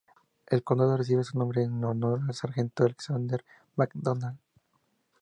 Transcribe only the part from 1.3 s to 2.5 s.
nombre en honor al